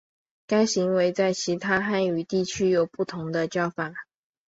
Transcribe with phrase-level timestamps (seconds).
[0.47, 3.93] 该行为在其他汉语地区有不同的叫法。